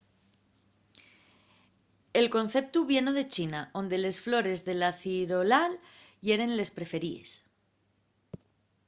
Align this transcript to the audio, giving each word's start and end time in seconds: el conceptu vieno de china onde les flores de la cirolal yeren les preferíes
el 2.19 2.27
conceptu 2.35 2.79
vieno 2.91 3.11
de 3.17 3.25
china 3.35 3.61
onde 3.81 3.97
les 4.03 4.17
flores 4.25 4.59
de 4.67 4.73
la 4.81 4.91
cirolal 5.01 5.71
yeren 6.27 6.51
les 6.59 6.69
preferíes 6.77 7.31